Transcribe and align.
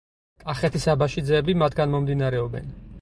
კახეთის 0.45 0.87
აბაშიძეები 0.93 1.57
მათგან 1.65 1.93
მომდინარეობენ. 1.97 2.77